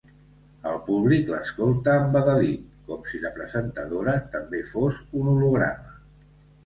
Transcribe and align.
El 0.69 0.77
públic 0.85 1.27
l'escolta 1.33 1.93
embadalit, 2.05 2.63
com 2.87 3.05
si 3.11 3.21
la 3.27 3.33
presentadora 3.37 4.17
també 4.37 4.63
fos 4.75 4.99
un 5.21 5.31
holograma. 5.35 5.99